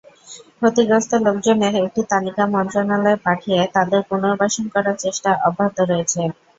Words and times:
ক্ষতিগ্রস্ত 0.57 1.11
লোকজনের 1.25 1.73
একটা 1.79 2.01
তালিকা 2.11 2.43
মন্ত্রণালয়ে 2.53 3.23
পাঠিয়ে 3.25 3.61
তাদের 3.75 4.01
পুনর্বাসন 4.09 4.65
করার 4.73 4.95
চেষ্টা 5.03 5.29
অব্যাহত 5.47 5.77
রয়েছে। 5.83 6.21